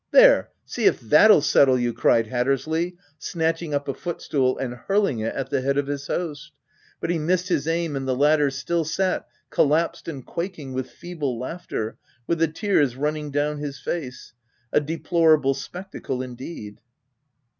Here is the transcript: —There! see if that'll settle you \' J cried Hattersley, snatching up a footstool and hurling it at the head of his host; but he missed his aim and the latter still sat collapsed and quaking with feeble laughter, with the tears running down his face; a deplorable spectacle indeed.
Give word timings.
—There! 0.11 0.49
see 0.65 0.85
if 0.85 0.99
that'll 0.99 1.41
settle 1.43 1.77
you 1.77 1.91
\' 1.93 1.93
J 1.93 1.95
cried 1.97 2.25
Hattersley, 2.25 2.97
snatching 3.19 3.71
up 3.75 3.87
a 3.87 3.93
footstool 3.93 4.57
and 4.57 4.73
hurling 4.73 5.19
it 5.19 5.35
at 5.35 5.51
the 5.51 5.61
head 5.61 5.77
of 5.77 5.85
his 5.85 6.07
host; 6.07 6.53
but 6.99 7.11
he 7.11 7.19
missed 7.19 7.49
his 7.49 7.67
aim 7.67 7.95
and 7.95 8.07
the 8.07 8.15
latter 8.15 8.49
still 8.49 8.83
sat 8.83 9.27
collapsed 9.51 10.07
and 10.07 10.25
quaking 10.25 10.73
with 10.73 10.89
feeble 10.89 11.37
laughter, 11.37 11.99
with 12.25 12.39
the 12.39 12.47
tears 12.47 12.95
running 12.95 13.29
down 13.29 13.59
his 13.59 13.79
face; 13.79 14.33
a 14.73 14.79
deplorable 14.79 15.53
spectacle 15.53 16.23
indeed. 16.23 16.79